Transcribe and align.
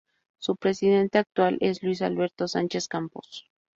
Su 0.39 0.55
presidente 0.55 1.19
actual 1.19 1.59
es 1.61 1.83
Luis 1.83 2.01
Alberto 2.01 2.47
Sánchez 2.47 2.87
Campos. 2.87 3.45